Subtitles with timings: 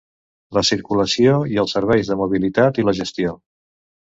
[0.57, 3.37] La circulació i els serveis de mobilitat i la gestió...